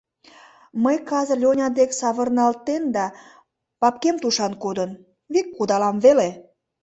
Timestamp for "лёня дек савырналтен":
1.43-2.83